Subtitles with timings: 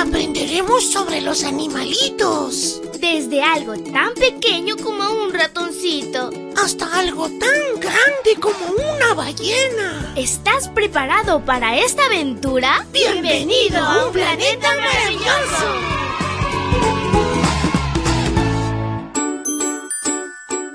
[0.00, 2.80] aprenderemos sobre los animalitos.
[3.00, 6.30] Desde algo tan pequeño como un ratoncito.
[6.56, 8.58] Hasta algo tan grande como
[8.94, 10.14] una ballena.
[10.16, 12.86] ¿Estás preparado para esta aventura?
[12.92, 15.66] Bienvenido a un planeta maravilloso.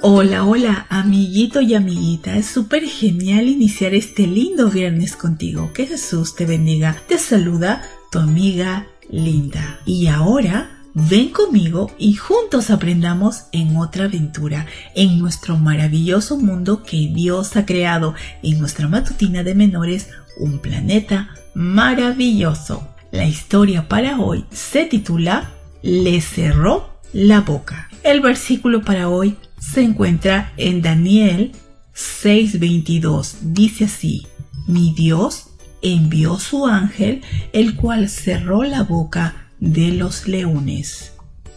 [0.00, 2.38] Hola, hola, amiguito y amiguita.
[2.38, 5.72] Es súper genial iniciar este lindo viernes contigo.
[5.74, 6.96] Que Jesús te bendiga.
[7.06, 9.80] Te saluda tu amiga Linda.
[9.86, 17.10] Y ahora ven conmigo y juntos aprendamos en otra aventura, en nuestro maravilloso mundo que
[17.12, 22.86] Dios ha creado, en nuestra matutina de menores, un planeta maravilloso.
[23.10, 25.50] La historia para hoy se titula
[25.82, 27.88] Le cerró la boca.
[28.02, 31.52] El versículo para hoy se encuentra en Daniel
[31.94, 33.36] 6:22.
[33.42, 34.26] Dice así,
[34.66, 35.49] mi Dios
[35.82, 41.12] envió su ángel, el cual cerró la boca de los leones.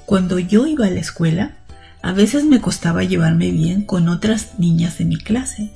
[0.05, 1.57] Cuando yo iba a la escuela,
[2.01, 5.71] a veces me costaba llevarme bien con otras niñas de mi clase.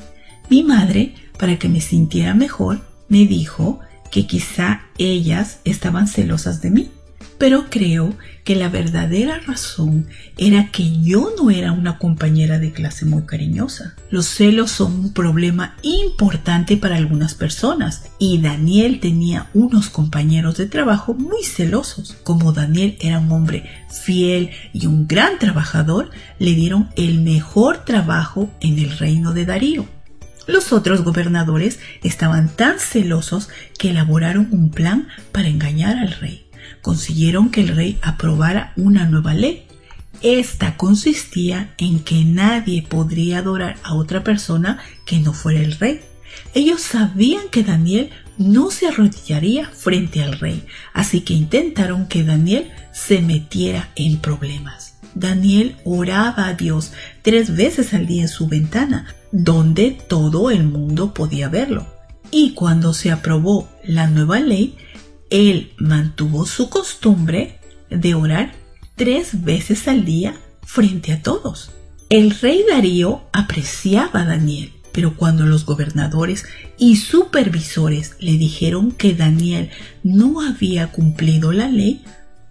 [0.50, 3.80] Mi madre, para que me sintiera mejor, me dijo
[4.12, 6.92] que quizá ellas estaban celosas de mí
[7.38, 13.06] pero creo que la verdadera razón era que yo no era una compañera de clase
[13.06, 13.96] muy cariñosa.
[14.10, 20.68] Los celos son un problema importante para algunas personas y Daniel tenía unos compañeros de
[20.68, 22.16] trabajo muy celosos.
[22.24, 28.50] Como Daniel era un hombre fiel y un gran trabajador, le dieron el mejor trabajo
[28.62, 29.86] en el reino de Darío.
[30.48, 36.47] Los otros gobernadores estaban tan celosos que elaboraron un plan para engañar al rey
[36.82, 39.64] consiguieron que el rey aprobara una nueva ley.
[40.22, 46.02] Esta consistía en que nadie podría adorar a otra persona que no fuera el rey.
[46.54, 52.72] Ellos sabían que Daniel no se arrodillaría frente al rey, así que intentaron que Daniel
[52.92, 54.96] se metiera en problemas.
[55.16, 61.14] Daniel oraba a Dios tres veces al día en su ventana, donde todo el mundo
[61.14, 61.88] podía verlo.
[62.30, 64.78] Y cuando se aprobó la nueva ley,
[65.30, 68.54] él mantuvo su costumbre de orar
[68.96, 71.72] tres veces al día frente a todos.
[72.10, 76.46] El rey Darío apreciaba a Daniel, pero cuando los gobernadores
[76.78, 79.70] y supervisores le dijeron que Daniel
[80.04, 82.04] no había cumplido la ley,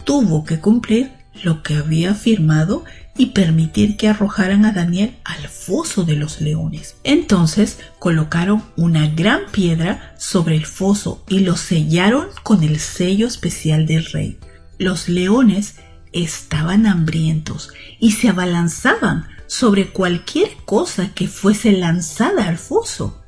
[0.05, 1.11] tuvo que cumplir
[1.43, 2.85] lo que había afirmado
[3.19, 6.97] y permitir que arrojaran a Daniel al foso de los leones.
[7.05, 13.87] Entonces colocaron una gran piedra sobre el foso y lo sellaron con el sello especial
[13.87, 14.39] del rey.
[14.79, 15.77] Los leones
[16.13, 23.23] estaban hambrientos y se abalanzaban sobre cualquier cosa que fuese lanzada al foso.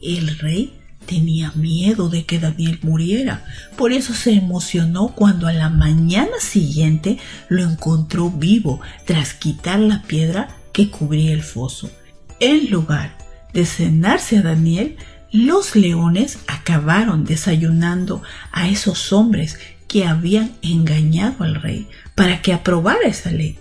[0.00, 0.77] El rey
[1.08, 3.44] tenía miedo de que Daniel muriera.
[3.76, 10.02] Por eso se emocionó cuando a la mañana siguiente lo encontró vivo tras quitar la
[10.02, 11.90] piedra que cubría el foso.
[12.38, 13.16] En lugar
[13.52, 14.96] de cenarse a Daniel,
[15.32, 19.58] los leones acabaron desayunando a esos hombres
[19.88, 23.58] que habían engañado al rey para que aprobara esa ley.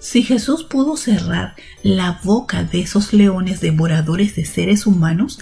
[0.00, 5.40] Si Jesús pudo cerrar la boca de esos leones devoradores de seres humanos,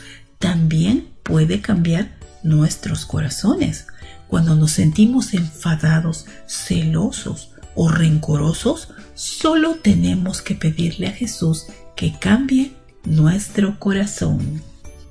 [0.56, 3.88] también puede cambiar nuestros corazones.
[4.26, 12.72] Cuando nos sentimos enfadados, celosos o rencorosos, solo tenemos que pedirle a Jesús que cambie
[13.04, 14.62] nuestro corazón.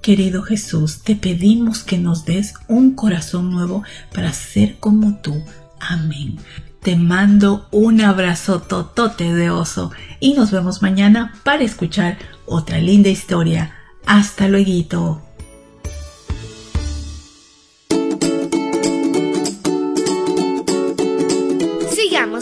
[0.01, 5.43] Querido Jesús, te pedimos que nos des un corazón nuevo para ser como tú.
[5.79, 6.37] Amén.
[6.81, 12.17] Te mando un abrazo totote de oso y nos vemos mañana para escuchar
[12.47, 13.75] otra linda historia.
[14.07, 15.24] Hasta luego.